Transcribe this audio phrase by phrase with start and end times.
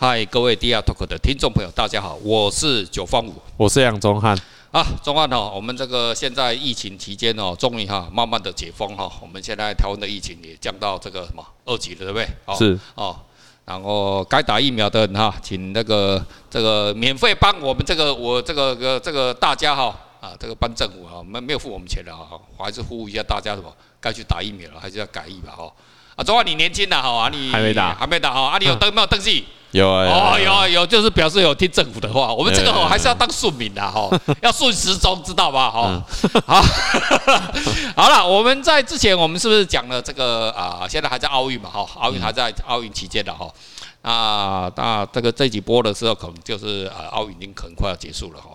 [0.00, 4.32] 嗨，各位 DR Talk 的听众朋友，大家好，我是九方五，我是杨宗汉。
[4.70, 12.28] 啊，宗翰哦，我们这个现在疫情期间哦，终于哈慢慢的解封哈，我们现在台湾的疫情也降到这个什么二级了，对不对？
[12.56, 13.16] 是哦，
[13.64, 25.72] 然后该打疫苗的人哈，请那个这个免费帮我们这个我这个个这个大家哈啊，这个帮政府哈，没没有付我们钱的哈，我还是呼吁一下大家什么，该去打疫苗了，还是要改疫苗哈。
[26.14, 29.44] 啊，宗翰你年轻的哈啊，你还没打，还没打哈啊，你有登 没有登记？
[29.72, 32.32] 有啊，哦，有啊有，就是表示有听政府的话。
[32.32, 34.08] 我们这个哦，还是要当庶民的哈，
[34.40, 35.70] 要顺时钟，知道吧？
[35.70, 36.02] 哈，
[36.46, 36.62] 好，
[37.94, 40.86] 好了，我们在之前我们是不是讲了这个啊？
[40.88, 41.68] 现在还在奥运嘛？
[41.68, 43.46] 哈，奥运还在奥运期间的哈。
[44.00, 48.50] 啊，那这个这几波的时候，可能就是啊，奥运已经可能快要结束了哈。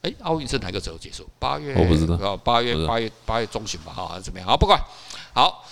[0.00, 1.28] 哎，奥运是哪个时候结束？
[1.38, 1.74] 八月？
[1.76, 2.36] 我不知道。
[2.38, 3.92] 八月八月八月中旬吧？
[3.94, 4.48] 哈，还是怎么样？
[4.48, 4.80] 好，不管，
[5.34, 5.62] 好。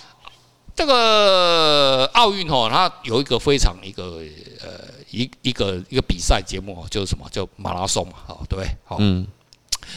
[0.75, 4.21] 这个奥运哦，它有一个非常一个
[4.61, 8.69] 呃一一个一个比赛节目哦，就是什么叫马拉松嘛，哦，对不对？
[8.85, 9.25] 好，嗯，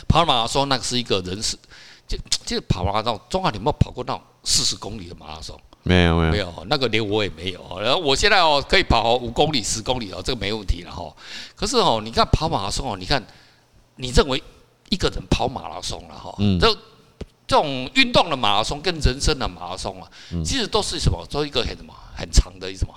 [0.08, 1.58] 跑马拉松那个是一个人是
[2.08, 5.60] 就就跑马拉松，中华你有没有跑过那种四十公里的马拉松？
[5.82, 7.80] 没有没有没有，那个连我也没有。
[7.82, 11.12] 然后我现在哦可以跑五公里十公里哦，这个没问题了哈。
[11.56, 13.26] 可是哦，你看跑马拉松哦，你看
[13.96, 14.44] 你认为
[14.90, 16.60] 一个人跑马拉松了哈，嗯。
[17.48, 20.12] 这种运动的马拉松跟人生的马拉松啊，
[20.44, 21.26] 其实都是什么？
[21.32, 22.94] 都一个很什么很长的一什么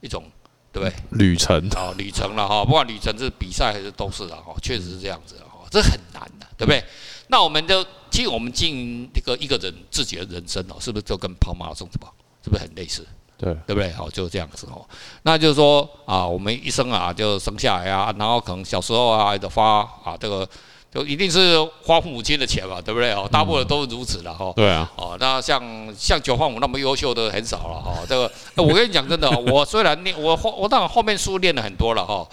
[0.00, 0.24] 一种，
[0.72, 0.92] 对不对？
[1.12, 2.64] 旅程啊，旅程了哈。
[2.64, 5.60] 不管旅程是比赛还是都是的哈，确实是这样子哈。
[5.70, 6.82] 这很难的，对不对？
[7.28, 12.08] 那我们就其实我们经营这个一个人自己的人生哦，是不是就跟跑马拉松什么？
[12.42, 13.06] 是不是很类似？
[13.38, 13.92] 对，对不对？
[13.92, 14.84] 好，就这样子哦。
[15.22, 20.48] 那就是说啊，我们一生啊就生下来啊，然后可能小时候啊就发啊这个。
[20.94, 23.10] 就一定是花父母亲的钱嘛，对不对？
[23.12, 24.52] 哦，大部分都是如此的哈。
[24.54, 24.88] 对啊。
[24.94, 25.60] 哦，那像
[25.98, 27.98] 像九方五那么优秀的很少了哈。
[28.08, 28.30] 这个，
[28.62, 32.24] 我跟你讲真的，我虽然念我后我当然后面书念了很多了哈。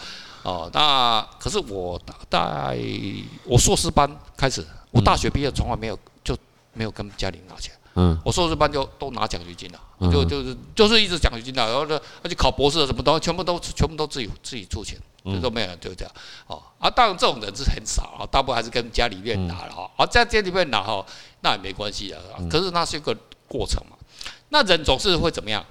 [0.43, 1.99] 哦，那可是我
[2.29, 2.77] 大概
[3.45, 6.37] 我硕士班开始，我大学毕业从来没有就
[6.73, 7.73] 没有跟家里拿钱。
[7.95, 8.17] 嗯。
[8.23, 9.79] 我硕士班就都拿奖学金了，
[10.11, 14.97] 就就是就是一直奖学金的，然后呢，而且考博士什么东西全部都全部都自己自己出钱。
[15.23, 16.11] 就说没有，就这样
[16.47, 16.59] 哦。
[16.79, 19.87] 啊，当然这种人是很少啊，大部分还是跟家里面拿了哈。
[19.95, 21.05] 啊在家里面拿哈，
[21.41, 22.19] 那也没关系啊。
[22.49, 23.15] 可是那是一个
[23.47, 23.95] 过程嘛。
[24.49, 25.63] 那人总是会怎么样？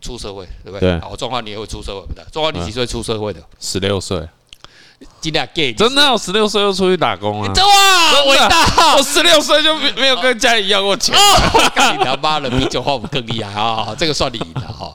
[0.00, 0.98] 出社会，对不对？
[0.98, 1.08] 对。
[1.08, 2.26] 我中华你也会出社会的。
[2.32, 3.40] 中华你几岁出社会的？
[3.60, 4.26] 十六岁。
[5.20, 7.48] 今天 gay 真的，我十六岁就出去打工了。
[7.48, 8.96] 哇，伟大！
[8.96, 11.14] 我十六岁就没没有跟家里要过钱。
[11.74, 13.94] 干你他妈的，比九方五更厉害啊！
[13.98, 14.94] 这个算你赢了哈。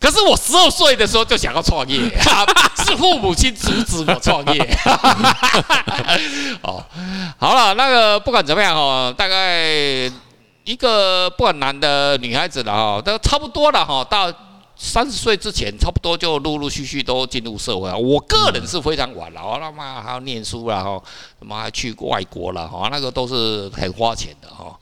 [0.00, 2.00] 可是我十二岁的时候就想要创业，
[2.84, 4.78] 是父母亲阻止我创业。
[6.62, 6.82] 哦，
[7.38, 10.10] 好了，那个不管怎么样哈，大概
[10.64, 14.32] 一个不管男的女孩子了哈，都差不多了哈，到
[14.82, 17.92] 三十岁之前，差不多就陆陆续续都进入社会。
[17.92, 21.02] 我个人是非常晚了，我他妈还要念书了哈，
[21.38, 24.74] 他妈还去外国了哈，那个都是很花钱的哈，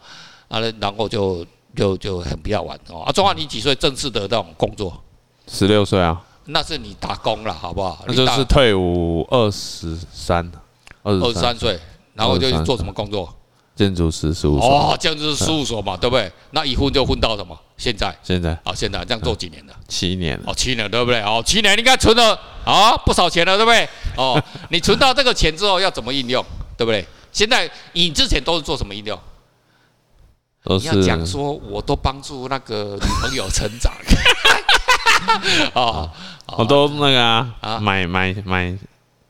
[0.46, 1.44] 啊，然后就
[1.74, 3.02] 就就很比较晚哦。
[3.02, 5.02] 啊，中华你几岁正式的这种工作？
[5.48, 8.04] 十六岁啊，那是你打工了，好不好？
[8.06, 10.48] 那就是退伍二十三，
[11.02, 11.76] 二十三岁，
[12.14, 13.34] 然后就做什么工作？
[13.78, 14.68] 建筑师事务所。
[14.68, 16.30] 哦，建筑师事务所嘛，对不对？
[16.50, 17.56] 那一混就混到什么？
[17.76, 18.12] 现在？
[18.24, 18.50] 现在？
[18.64, 19.72] 啊，现在这样做几年了？
[19.86, 20.36] 七年。
[20.44, 21.20] 哦，七年，对不对？
[21.22, 23.88] 哦，七年应该存了啊不少钱了，对不对？
[24.16, 26.44] 哦， 你存到这个钱之后要怎么应用，
[26.76, 27.06] 对不对？
[27.30, 29.16] 现在你之前都是做什么应用？
[30.64, 33.92] 你要讲说，我都帮助那个女朋友成长。
[35.74, 36.10] 哦，
[36.56, 38.76] 我都那个啊，买买买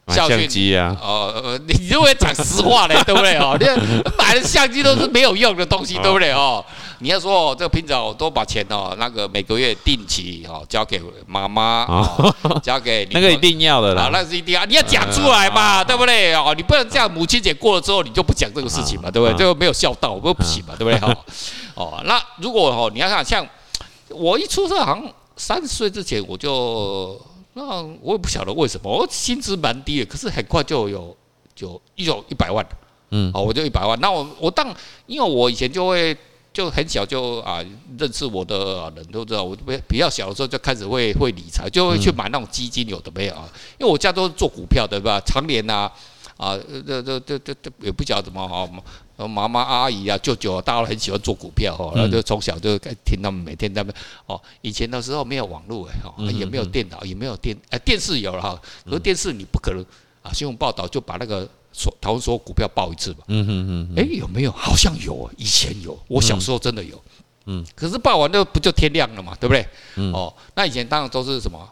[0.09, 0.97] 相机啊。
[1.01, 3.37] 哦，你就会讲实话嘞， 对不对？
[3.39, 3.67] 哦，你
[4.19, 6.33] 买的相机都是没有用的东西，对不对？
[6.33, 6.65] 哦，
[7.01, 11.87] 你要说哦这个平常我都把钱哦，那个每个月定期哦交给妈妈，
[12.63, 16.35] 交给那个一定要的啦，那是一定要，你要讲出来嘛，对不对？
[16.35, 19.37] 哦，你不能这样，母亲节过了之后你就不讲这个事情嘛，对不对？
[19.37, 21.09] 这个没有孝道，不不行嘛，对不对？
[21.09, 21.17] 哦，
[21.75, 23.47] 哦，那如果哦，你要看像
[24.11, 25.05] 我一出生好像。
[25.41, 27.17] 三十岁之前我就
[27.59, 31.17] 那我也不晓得为什么我薪资蛮低的，可是很快就有
[31.57, 32.65] 就有一百万，
[33.11, 33.99] 嗯，好，我就一百万。
[34.01, 34.73] 那我我当
[35.07, 36.17] 因为我以前就会
[36.53, 37.59] 就很小就啊
[37.99, 43.49] 认识我的人都知道，我比比较小的时候就开始会会理财，就会去买那种基金，有的没有啊？
[43.77, 45.21] 因为我家都是做股票的，对吧？
[45.27, 45.93] 常年呐啊，
[46.39, 46.57] 啊，
[46.87, 48.67] 这这这这这也不晓得怎么哈。
[49.27, 53.93] 妈妈、阿姨啊、舅舅啊，大家都很喜欢做股票哈，然后就从小就听他们每天他们
[54.27, 59.85] 哦，以前的时候没有网络哎哈，也没有电脑，也没有电哎电视有了哈，可是电视你不可能
[60.23, 64.53] 啊，新闻报道就把那个所台湾所有股票报一次吧，嗯嗯嗯，哎有没有？
[64.53, 67.03] 好像有，以前有，我小时候真的有，
[67.47, 69.67] 嗯，可是报完就不就天亮了嘛，对不对？
[70.13, 71.69] 哦，那以前当然都是什么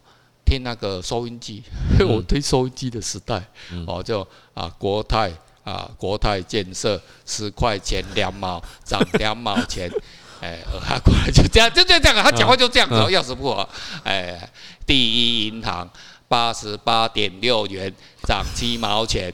[0.46, 1.62] 听那个收音机，
[2.06, 3.43] 我听收音机的时代，
[3.87, 5.31] 哦，就啊国泰
[5.64, 9.90] 啊国泰建设十块钱两毛涨两毛钱，
[10.40, 13.69] 哎，他过来就这样就这样，他讲话就这样子，要死不活，
[14.04, 14.48] 哎，
[14.87, 15.87] 第一银行
[16.28, 17.92] 八十八点六元
[18.22, 19.32] 涨七毛钱。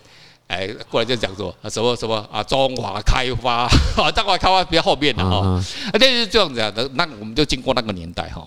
[0.49, 3.63] 哎，过来就讲说啊，什么什么啊，中华开发
[3.97, 8.47] 啊， 中华开发比较后面的哈，啊，那是这样子的，那我们就经过那个年代哈。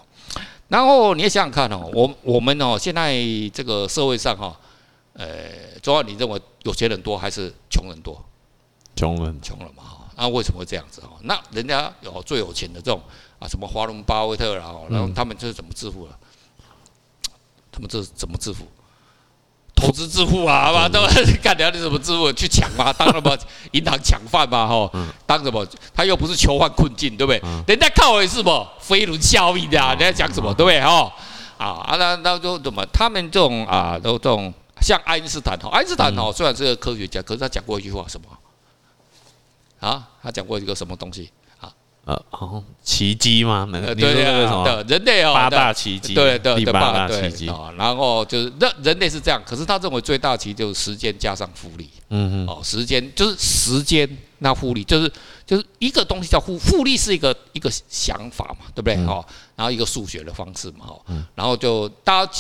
[0.76, 3.16] 然后你也想想看哦，我我们哦，现在
[3.54, 4.54] 这个社会上哈，
[5.14, 5.26] 呃，
[5.82, 8.22] 主要你认为有钱人多还是穷人多？
[8.94, 10.12] 穷人，穷人嘛哈。
[10.18, 11.12] 那为什么会这样子哈？
[11.22, 13.00] 那人家有最有钱的这种
[13.40, 16.20] 啊，什么华伦巴菲特然后，然后他们这是怎么致富的？
[17.72, 18.66] 他们这是怎么致富？
[19.86, 21.00] 投资致富啊，好吧，都
[21.44, 22.32] 干掉你怎么致富？
[22.34, 23.38] 去抢嘛，当什么
[23.72, 24.90] 银行抢饭嘛，哈，
[25.28, 25.66] 当什么？
[25.94, 27.40] 他又不是囚犯困境，对不对？
[27.68, 28.68] 人家靠的是什么？
[28.80, 30.82] 飞轮效应的啊，人家讲什么，对不对？
[30.82, 31.14] 哈，
[31.58, 32.84] 啊，那那就怎么？
[32.92, 34.52] 他们这种啊，都这种
[34.82, 38.28] 像爱因斯坦哈，爱因斯坦哈，虽然是个科学家，可是他讲过一句话，什么？
[39.88, 41.30] 啊，他讲过一个什么东西？
[42.06, 43.68] 呃，哦，奇迹吗？
[43.72, 47.74] 那个，对对对，人类哦，八大奇迹，对对第八大奇迹啊。
[47.78, 51.90] 然后就是人人类是这样，可是他认为最大奇迹就是时间加上复利。
[52.10, 54.08] 嗯嗯，哦，时间就是时间，
[54.38, 55.12] 那复利就是
[55.48, 58.96] 就是一个东西叫复复利是一个一个想法嘛，对不对？
[59.08, 59.26] 哦，
[59.56, 61.02] 然后一个数学的方式嘛，哦，
[61.34, 62.32] 然后就大家。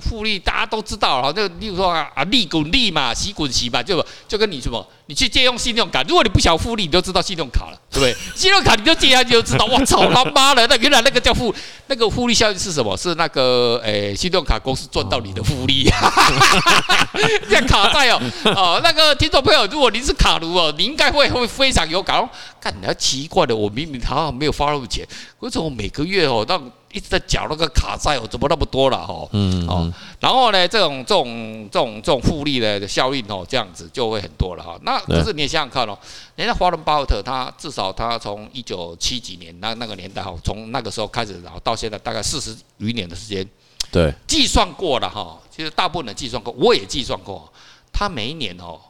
[0.00, 8.16] 复利大家都知道了，就例如说啊，利滚利嘛，息滚息嘛，就就跟你什么，你去借用信用卡，如果你不想复利，你就知道信用卡了，对不对？
[8.36, 11.54] 信用卡你就借下去就知道，我操他妈的，那原来那个叫复，
[11.86, 12.96] 那个复利效应是什么？
[12.96, 15.84] 是那个诶、欸，信用卡公司赚到你的复利，
[17.48, 22.28] 这样卡在哦哦，那个听众朋友，如果您是卡奴哦，你应该会会非常有感哦。
[22.60, 25.06] 看，你要奇怪的，我明明好像没有发那么钱，
[25.40, 26.62] 为什么每个月哦让？
[26.96, 29.28] 一直在缴那个卡债哦，怎么那么多了哈？
[29.32, 34.78] 嗯哦，然后呢，这种这种这种这种复利的效应哦，这样子就会很多了哈。
[34.80, 35.98] 那可是你想想看哦，
[36.36, 43.46] 人家华伦巴菲特他至少他从一九七几年那那个年代哈，从那个时候开始，然后到现在大概四十余年的时间，
[43.92, 45.38] 对，计算过了哈。
[45.54, 47.52] 其实大部分人计算过，我也计算过，
[47.92, 48.80] 他每一年哦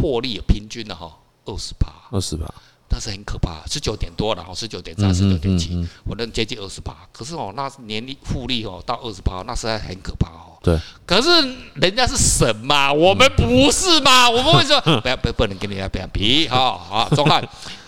[0.00, 1.14] 获利平均的哈
[1.44, 2.46] 二十八，二十趴。
[2.90, 6.96] 那是很可怕，十九点多，了哦十九点三、十九点七，我能接近二十八。
[7.12, 10.58] 可是哦，那年利复利哦到二十八，那实在很可怕哦。
[10.62, 10.78] 对。
[11.06, 11.30] 可是
[11.74, 14.28] 人家是神嘛，我们不是嘛？
[14.30, 16.48] 我们会说不要不不能跟人家这样比。
[16.48, 17.42] 好好，钟汉，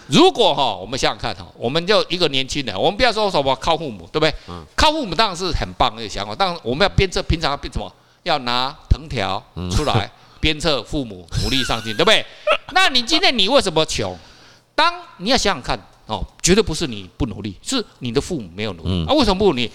[0.07, 4.35] 如果哈，我们想想看哈，我们就一个年轻人，我们不要说什么靠父母，对不对？
[4.49, 4.65] 嗯。
[4.77, 7.93] 靠父母当然是很棒的想法，但我们要鞭策，平常要鞭什么？
[8.23, 10.09] 要拿藤条出来
[10.39, 12.25] 鞭策父母努力上进，对不对？
[12.73, 14.17] 那你今天你为什么穷？
[14.75, 19.13] 当你要想想看哦，绝对不是你不努力，是你的父母没有努力啊？
[19.15, 19.71] 为什么不努力？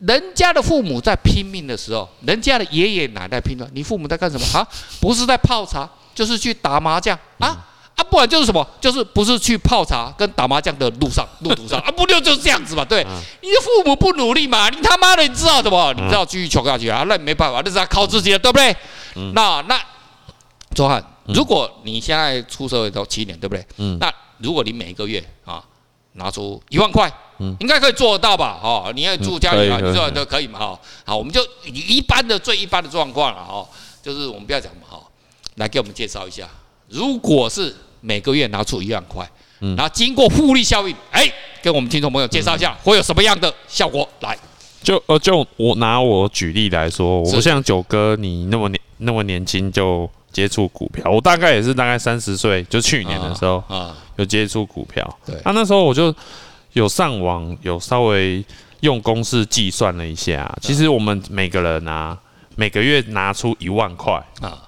[0.00, 4.66] 人家的父母在拼命的时候，人家的爷爷奶奶拼命，你父母在干什么啊？
[5.00, 7.48] 不是在泡茶，就是去打麻将啊
[7.96, 8.04] 啊！
[8.08, 8.64] 不然就是什么？
[8.80, 11.90] 就是不是去泡茶跟打麻将的路上 路途上啊？
[11.90, 12.84] 不就就是这样子嘛？
[12.84, 13.04] 对，
[13.42, 14.68] 你的父母不努力嘛？
[14.70, 15.92] 你他妈的，你知道什么？
[15.94, 17.02] 你知道继续穷下去啊？
[17.08, 18.76] 那没办法，那是要靠自己的，对不对？
[19.34, 19.80] 那那
[20.74, 23.66] 周汉，如果你现在出社会都七年，对不对？
[23.78, 24.12] 嗯，那。
[24.40, 25.60] 如果你每个月啊
[26.12, 28.60] 拿出一万块，嗯，应该可以做得到吧？
[28.62, 30.60] 哦，你要住家里啊，你这都可以嘛？
[30.60, 33.68] 哈，好，我们就以一般的最一般的状况了哈，
[34.00, 35.02] 就是我们不要讲嘛哈，
[35.56, 36.48] 来给我们介绍一下，
[36.86, 41.28] 如果是每个月拿出一万块，嗯，然后经过复利效应，哎，
[41.60, 44.08] 跟我们听众朋友介绍一下会有什么样的效果？
[44.20, 44.38] 来，
[44.84, 50.08] 就呃，就我拿我举例来说，我像九哥，你那么年那么年轻就。
[50.30, 55.18] 接触股票，我大概也是大概三十岁，就去年的时候，啊，有接触股票。
[55.26, 56.14] 对，那那时候我就
[56.74, 58.44] 有上网，有稍微
[58.80, 60.54] 用公式计算了一下。
[60.60, 62.16] 其实我们每个人啊，
[62.56, 64.58] 每个月拿出一万块啊，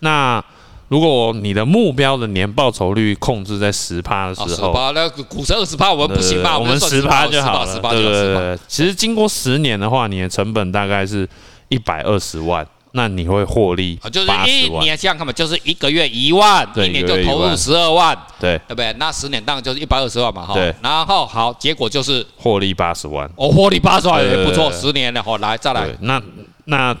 [0.00, 0.44] 那
[0.88, 6.58] 如果你的目标的年报酬率控制在十趴的时候，十趴，那股神二十趴，我们不行吧？
[6.58, 7.80] 我们十趴就好了。
[7.80, 11.28] 对对对，其实经过十年的话，你的成本大概是
[11.68, 12.66] 一百二十万。
[12.98, 14.10] 那你会获利啊？
[14.10, 18.92] 就是一年这样看嘛，就是一个月一万，一年就投入十二万，对对不对？
[18.98, 20.54] 那十年当然就是一百二十万嘛，哈。
[20.54, 20.74] 对。
[20.82, 23.30] 然后好，结果就是获利八十万。
[23.36, 25.86] 哦，获利八十万也不错，十年了，好，来再来。
[26.00, 26.20] 那
[26.64, 26.96] 那。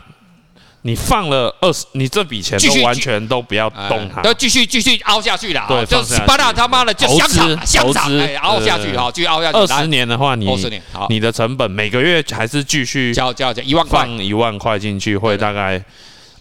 [0.82, 5.64] 你放了二十，你这笔钱都完全都不要动它，都继续继续凹下去了。
[5.68, 9.58] 对，就巴拉他妈的就香肠香肠，哎，凹下去哈，继续凹下去。
[9.58, 15.82] 二十年的话，你二十年，好，你的成本每个月还是继续交交交一万块，放一万块进去，会大概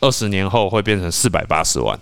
[0.02, 2.00] 二十年后会变成四百八十万，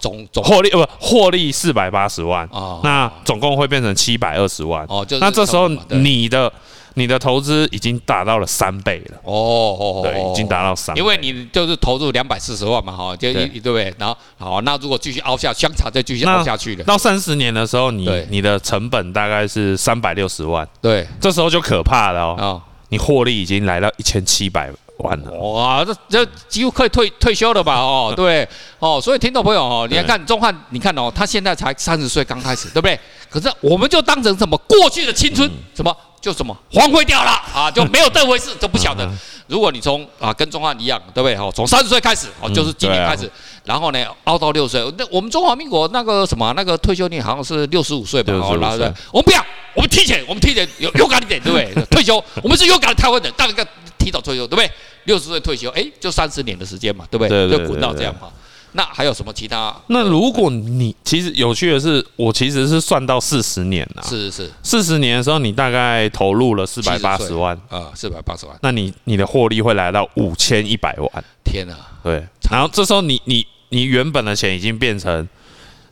[0.00, 2.48] 总总获利不获利四百八十万，
[2.82, 4.84] 那总共会变成七百二十万。
[4.88, 6.52] 哦，就那这时候你的。
[6.94, 9.18] 你的投资已经达到了三倍了。
[9.24, 11.00] 哦哦对，已经达到三倍。
[11.00, 13.94] 因为你就是投入两百四十万嘛，哈，就对不对？
[13.98, 20.68] 然后好，那如果继续凹下，香肠再继续凹下去的，到三十年的时候，你你的成本大概是三百六十万。
[20.80, 22.62] 对，这时候就可怕了哦。
[22.88, 25.30] 你获利已经来到一千七百万了。
[25.32, 27.76] 哇，这这几乎可以退退休了吧？
[27.80, 28.46] 哦， 对，
[28.78, 33.00] 哦，所以听众朋友哦，你要看钟汉，你看哦，他现在才三十岁，刚开始，对不对？
[33.30, 39.06] 可是我们就当成什么过去的青春，什么就什么荒废掉了 啊，就没有这回事，都不晓得。
[39.48, 41.34] 如果你从啊跟钟汉一样，对不对？
[41.36, 43.30] 哦，从三十岁开始，哦，就是今年开始，
[43.64, 44.94] 然后呢熬到六十岁。
[44.96, 48.32] 那我们中华民国那个什么那个退休年好像是六十五岁吧？
[48.32, 49.44] 哦，然后对，我们不要。
[49.74, 51.84] 我们提前，我们提前有勇敢一点，对不对？
[51.86, 53.66] 退休， 我们是勇敢的台湾人，当一个
[53.98, 54.70] 提早退休，对不对？
[55.04, 57.50] 六十岁退休，哎，就三十年的时间嘛，对不对？
[57.50, 58.28] 就滚到这样嘛。
[58.72, 59.74] 那还有什么其他？
[59.88, 64.02] 那如果你其实有趣的是，我其实是算到四十年了。
[64.02, 68.56] 是是是，四十年的时候，你大概投入了四百八十万啊，四百八十万。
[68.62, 71.24] 那你你的获利会来到五千一百万。
[71.44, 71.74] 天哪！
[72.02, 75.28] 对，然后这时候你你你原本的钱已经变成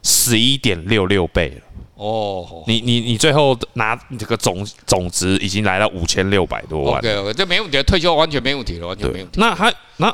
[0.02, 1.62] 十一点六六倍了。
[1.96, 6.98] 哦，你你你最后拿这个总总值已经来到五千六百多万。
[6.98, 9.38] OK，这没问题，退休完全没问题了，完全没问题。
[9.38, 10.10] 那还那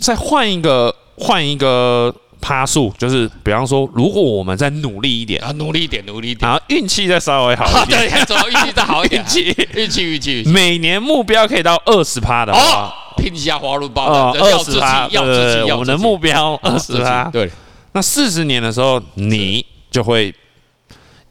[0.00, 9.68] 再换一个换一个趴数，就是比方说，如果我们再努力一点啊，努力一点，努力一点，然后运气再稍微好一点， 对，最好运 气再好一点，运气。
[9.74, 17.50] 运气运气，每年目标可以到二十趴的话，拼一下华伦包，二十趴，要自己，我们的目标二十趴，对。
[17.92, 20.34] 那四十年的时候，你就会。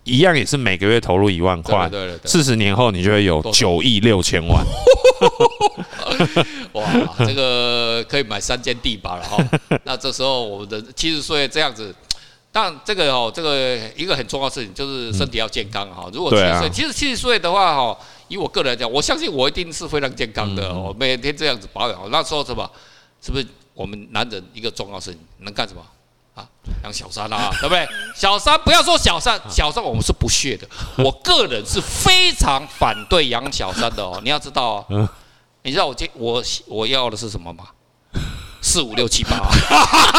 [0.05, 4.63] 一样也是每个月投入一万块，对对对，四十年后你就会有九亿六千万。
[6.73, 6.83] 哇，
[7.25, 9.43] 这个可以买三间地吧了哈。
[9.83, 11.93] 那这时候我们的七十岁这样子，
[12.51, 16.07] 当然这个哦，这个一个很重要的事情就是身体要健康哈。
[16.13, 17.97] 如果七十岁，其实七十岁的话哈，
[18.27, 22.11] 以我个人来讲，我相信我一定是非常健康的哦，每天这样子保养。
[22.11, 22.69] 那时候什么，
[23.23, 25.81] 是不是我们男人一个重要事情能干什么？
[26.35, 26.45] 啊，
[26.83, 27.87] 养小三啊， 对不对？
[28.15, 30.67] 小三不要说小三，小三我们是不屑的。
[30.97, 34.19] 我个人是非常反对养小三的哦。
[34.23, 35.09] 你要知道哦，
[35.63, 37.63] 你知道我这我我要的是什么吗？
[38.61, 39.37] 四五六七八，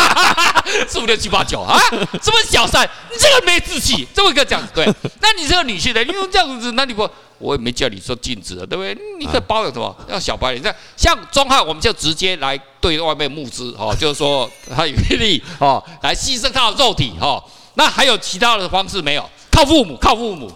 [0.88, 1.76] 四五六七八九啊？
[2.22, 2.88] 什么小三？
[3.10, 4.86] 你这个没志气，这么一个讲对。
[5.20, 7.08] 那你这个女性的，你用这样子，那你不？
[7.38, 8.96] 我也没叫你说禁止了，对不对？
[9.18, 9.94] 你可以包养什么？
[10.08, 12.56] 要小白脸，像像钟汉，我们就直接来
[12.88, 17.42] 对外面募资哦， 就是说他有愿意哦，来牺牲他的肉体哦。
[17.74, 19.30] 那还有其他的方式没有？
[19.50, 20.50] 靠父母，靠父母。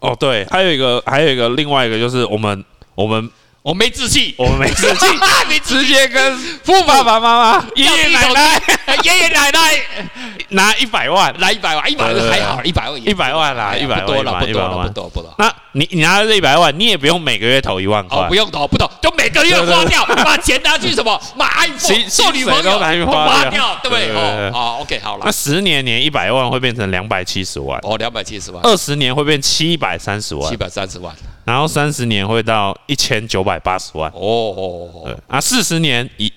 [0.00, 2.64] 哦，对，还有一个，还有一个，另外一个就是我们，
[2.94, 3.30] 我们。
[3.68, 5.06] 我没志气，我没志气，
[5.50, 8.62] 你直接跟父爸爸妈妈、爷爷奶奶、
[9.04, 9.58] 爷爷奶奶。
[10.48, 15.34] 拿一百万，来一百万，一百万还好，一百万，一百万啦，一百万，不多了，不多了，不多，不多。
[15.36, 21.20] 那你你拿了这一百万，你也不用每个月投一万块，不用投，不投，就每个月花掉，把钱拿去什么？
[21.36, 24.08] 买 iPhone，送女朋友，花掉，对不对？
[24.14, 25.24] 哦，好，OK，好了。
[25.26, 28.62] 那十年年一百万会变成两百七十万，哦，两百七十万。
[28.64, 31.14] 二十年会变七百三十万，七百三十万。
[31.48, 34.10] 然后三十年会到一千九百八十万。
[34.10, 36.30] 哦哦哦，啊，四十年一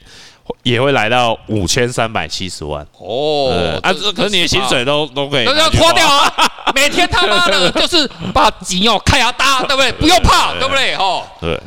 [0.64, 2.86] 也会来到五千三百七十万。
[2.98, 6.34] 哦，啊，可是你的薪水都都可以都要脱掉啊，
[6.74, 9.92] 每天他妈的就是把紧哦开牙搭，对不对？
[9.92, 10.96] 不用怕，对不对？
[10.96, 11.60] 哦，对。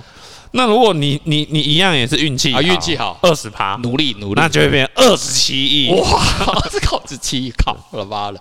[0.57, 6.07] 那如果你你你一样也是运气啊，运气好，二十趴，努力努力，那就会变二十七亿哇！
[6.71, 8.41] 这靠二十七亿，靠我的妈了！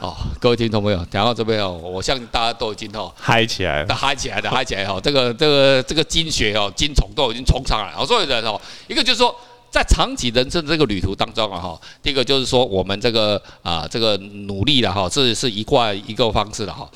[0.00, 8.04] 哦，各位听众朋友，讲到这边哦，我相信大家都已经哦嗨起来了，嗨起来的嗨起来哈，这个这个这个精血哦，精虫都已经冲上来了。
[8.04, 9.32] 所有人哦，一个就是说，
[9.70, 16.90] 在长期人生这个旅途当中啊哈，第一个就是说我们这个啊这个努力的哈，这是一贯一个方式的哈。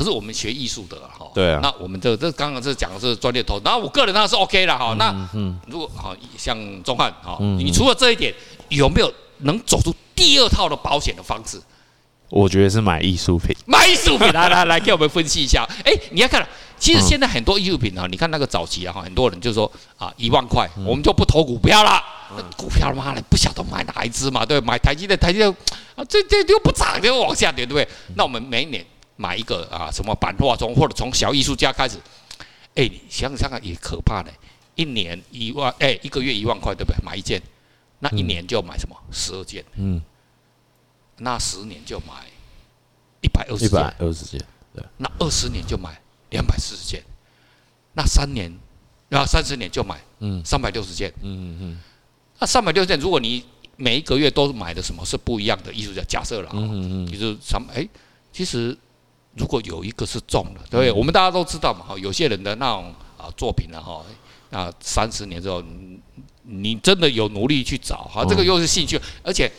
[0.00, 4.96] 那可是我们学艺术的哈，对啊，那我们这这刚刚是讲的是专业投资，那我个人那是 OK 了哈。
[4.98, 5.14] 那
[5.66, 8.34] 如果好像钟汉哈，你除了这一点，
[8.70, 11.60] 有没有能走出第二套的保险的方式？
[12.30, 15.68] 我觉得是买艺术品，买艺术品，来来来， 给我们分析一下。
[15.84, 22.02] 哎，你要看，其实现在很多艺术品啊，你看那个早期啊哈，很多人就说啊，一万块我们就不投股票了，
[22.56, 25.50] 股票妈的不晓得买哪一支嘛，对，买台积电，台积电
[25.94, 27.88] 啊，这这又不涨，又往下跌，对不对？
[28.14, 28.82] 那我们每一年。
[29.20, 31.98] 买一个啊，什么版画中，或者从小艺术家开始，
[32.74, 34.30] 哎，你想想看也可怕呢。
[34.76, 36.96] 一年一万，哎，一个月一万块，对不对？
[37.04, 37.38] 买一件，
[37.98, 38.96] 那一年就买什么？
[39.12, 39.62] 十二件。
[39.74, 40.00] 嗯。
[41.18, 42.14] 那十年就买
[43.20, 43.68] 一百二十件。
[43.68, 44.42] 一百二十件。
[44.74, 44.82] 对。
[44.96, 46.00] 那二十年就买
[46.30, 47.02] 两百四十件。
[47.92, 48.50] 那三年，
[49.10, 51.12] 然后三十年就买嗯三百六十件。
[51.20, 51.80] 嗯嗯嗯。
[52.38, 53.44] 那三百六十件，如果你
[53.76, 57.88] 每一个月都买的什么是不一样的艺术家，假设了，嗯嗯嗯，你就三百，哎，
[58.32, 58.74] 其实。
[59.34, 60.92] 如果有一个是中了，对不对？
[60.92, 64.04] 我们大家都知道嘛，哈，有些人的那种啊作品呢，哈，
[64.50, 65.62] 啊三十年之后，
[66.42, 69.50] 你真的有努力去找，哈，这个又是兴趣，而且。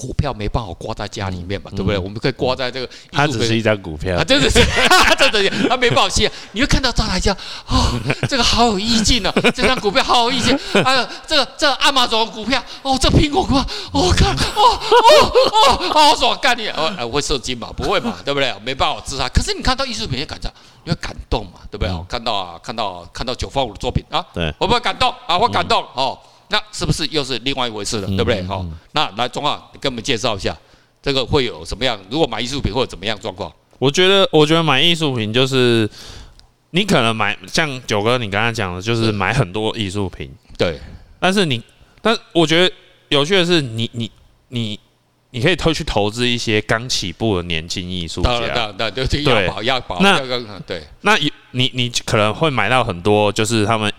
[0.00, 1.98] 股票没办法挂在家里面嘛，对不对？
[1.98, 2.88] 我们可以挂在这个。
[3.12, 4.16] 它只是一张股票。
[4.16, 4.58] 啊，真的是，
[5.18, 6.30] 真的，它没办法写。
[6.52, 7.36] 你会看到张台家，
[7.68, 10.58] 哦，这个好有意境啊，这张股票好有意境。
[10.82, 15.32] 还有这个这亚马逊股票，哦，这苹果股票，我看，哦哦
[15.68, 17.68] 哦，好爽，干你，哦，我会射精嘛？
[17.76, 18.16] 不会嘛？
[18.24, 18.54] 对不对？
[18.64, 19.28] 没办法自杀。
[19.28, 20.50] 可是你看到艺术品也感觉，
[20.84, 21.60] 你会感动嘛？
[21.70, 21.94] 对不对？
[22.08, 26.18] 看到啊，看到看到九方五的作品啊，对，我不会感动啊，我感动哦。
[26.50, 28.42] 那是不是又是另外一回事了，对不对？
[28.42, 30.56] 好，那来中浩，你跟我们介绍一下，
[31.00, 31.96] 这个会有什么样？
[32.10, 33.52] 如果买艺术品或者怎么样状况？
[33.78, 35.88] 我觉得，我觉得买艺术品就是
[36.72, 40.28] 你可能买像九哥你刚才讲的，就是买很多艺术品，
[40.58, 40.80] 对。
[41.20, 41.62] 但是你，
[42.02, 42.74] 但我觉得
[43.10, 44.10] 有趣的是你，你
[44.48, 44.80] 你你
[45.30, 48.40] 你可以投去投资一些刚起步的年轻艺术家，
[48.72, 50.00] 对对对，要保要保。
[50.00, 50.18] 那
[50.66, 53.92] 对，那你你你可能会买到很多，就是他们。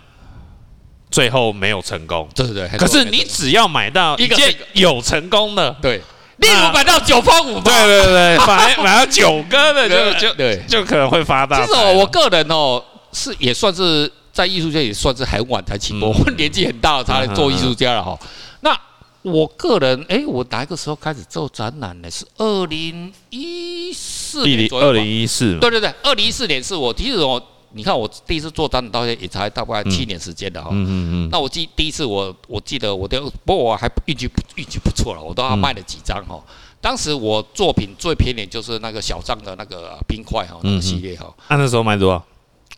[1.12, 2.78] 最后没有成功，对对对。
[2.78, 5.98] 可是你只要买到一件有成功的，对，
[6.38, 11.60] 例如买到九方五，对对对，买买到九哥的就就对，就可能会发大。
[11.60, 18.18] 其实我个人哦，是也算是在艺术界也算是很晚才起步，我年纪很大了才做艺术家了哈。
[18.62, 18.74] 那
[19.20, 22.10] 我个人，哎，我哪一个时候开始做展览呢？
[22.10, 27.40] 是二零一四年左右，二零一四，对对对，二零一四年是我其实我。
[27.74, 36.42] 你看我第一次做展览到现在也才大概七年时间的哈，嗯嗯嗯，那我记第一次我我记得我的，不过我还运气运气不错了，我都要卖了几张哈。
[36.80, 41.32] 当时我作品最便宜就是那个小张的那个冰块哈，那个系列哈。
[41.48, 42.24] 那那时候卖多少？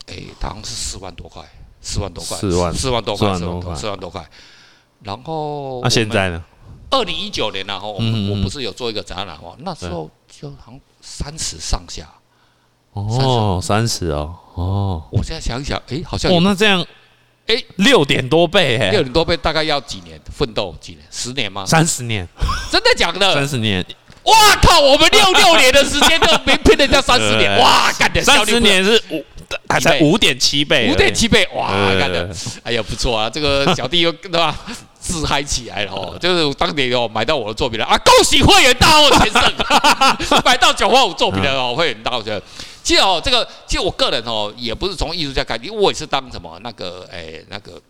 [0.06, 1.42] 哎，好像是四万多块，
[1.80, 4.30] 四万多块，四万四万多块，四万多块，四万多块。
[5.02, 6.44] 然后那现在呢？
[6.90, 12.06] 二零一九年然后我我不是有做一个展览哈，那时候就好像三十上下。
[12.92, 16.84] 哦，三十哦，哦，我现在想一想，哎，好像哦，那这样，
[17.46, 20.74] 哎，六点多倍，哎，六点多倍，大概要几年奋斗？
[20.80, 21.02] 几年？
[21.10, 21.64] 十年吗？
[21.66, 22.26] 三十年？
[22.70, 23.34] 真的假的？
[23.34, 23.84] 三十年？
[24.24, 24.80] 哇靠！
[24.80, 29.22] 我们六 六年的时间都没骗人家三十年， 哇，干的三十年是五，
[29.68, 32.30] 还才五点七倍，五点七倍，哇，干的，
[32.62, 34.58] 哎呀，不错啊，这个小弟又对吧，
[34.98, 39.52] 自嗨起来了哦， 就是当年哦买到我的作品了啊，恭喜会员大获全胜，
[40.42, 42.42] 买到九万五作品的哦，会员大获全胜。
[42.84, 47.82] 其实哦，这个其实我个人哦，也不是从艺术家开始，因为我也是当什么那个哎那个。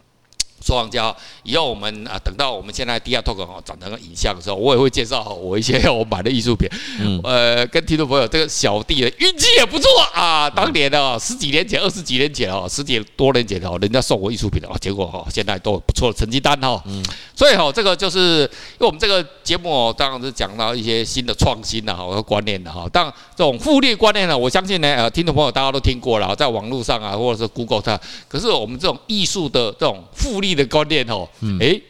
[0.64, 6.66] 收藏家，以后我们啊，等到我们现在第二 talk 哈，长成个影像的时候，我也会介绍我一些我买的艺术品。
[7.00, 10.48] 嗯，呃，跟听众朋友，这个小弟的运气也不错啊。
[10.48, 16.82] 当年的十几年前、二十几年前哦，十几多年前哦，人家送我艺术品的哦，结果哦，现在都有不错的成绩单哈。
[16.86, 17.04] 嗯，
[17.36, 18.40] 所以哦，这个就是
[18.78, 22.88] 因为我们这个节目哦，当然是讲到一些新的创新的哈和观念的哈。
[22.90, 28.00] 当然，这种复利观念呢，我相信呢，呃，听众朋友大家都听过了，在网络上啊，或者是 Google 上。
[28.28, 31.28] 可是我们这种艺术的这种复利的观念哦，
[31.60, 31.80] 哎，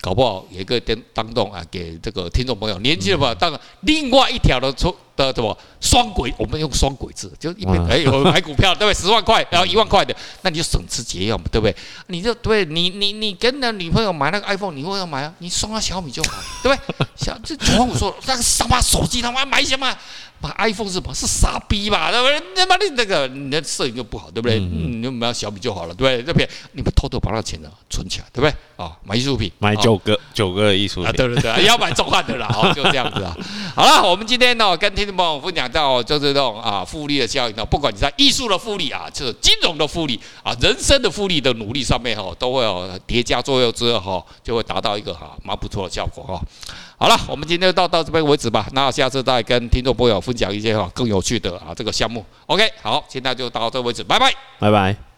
[0.00, 8.94] 搞不好有一个当当中啊，给这个听众朋友年轻的朋友，当然另外一条的出的什么双轨，我们用双轨制，就一边哎我买股票对不对？
[8.94, 11.74] 十万块然后一万块的，那你就省吃俭用嘛，对不对？
[12.08, 15.32] 你就对你你你跟你的女朋友买那个 iPhone，你会要买啊？
[15.38, 17.06] 你送她小米就好，对不对？
[17.16, 19.96] 小这九万五说那个什么手机他妈买什么？
[20.44, 21.10] 买 iPhone 是吧？
[21.14, 22.10] 是傻逼吧？
[22.10, 22.54] 对不对？
[22.54, 24.58] 他妈的那个你的摄影又不好，对不对？
[24.58, 26.22] 嗯，你买小米就好了，对不对？
[26.22, 28.54] 这边你们偷偷把那钱呢存起来，对不对？
[28.76, 33.36] 啊，买艺术品，买九个九个艺术品啊，对对对，要买中汉的啦，哦，就这样子啊。
[33.74, 46.40] 好了，我们今天呢跟听众朋友分享到就是这种啊复利的效应呢，不管你在艺术的复利啊，就是金融的复利啊，人生的复利的努力上面哈，都会有叠加作用之后哈，就会达到一个哈蛮不错的效果哈。
[46.96, 48.66] 好了，我们今天就到到这边为止吧。
[48.72, 52.24] 那下次再跟听众朋友分享一些哈更有趣的啊这个项目。
[52.46, 55.13] OK，好，现在就到这为止，拜拜，拜拜。